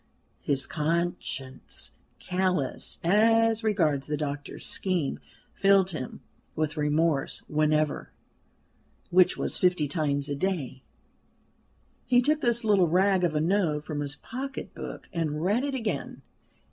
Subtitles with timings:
[0.39, 5.19] His conscience, callous as regards the doctor's scheme,
[5.53, 6.21] filled him
[6.55, 8.11] with remorse whenever
[9.11, 10.81] which was fifty times a day
[12.07, 15.75] he took this little rag of a note from his pocket book and read it
[15.75, 16.23] again.